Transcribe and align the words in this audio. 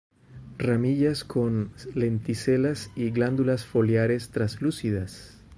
Ramillas 0.57 1.23
con 1.23 1.73
lenticelas, 1.93 2.89
y 2.95 3.11
glándulas 3.11 3.67
foliares 3.67 4.31
translúcidas. 4.31 5.37